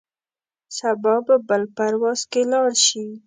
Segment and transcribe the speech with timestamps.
[0.77, 3.05] سبا به بل پرواز کې لاړ شې.